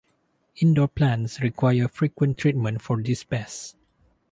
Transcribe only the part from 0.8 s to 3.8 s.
plants require frequent treatment for these pests.